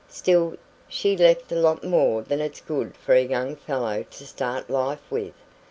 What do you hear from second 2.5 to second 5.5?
good for a young fellow to start life with.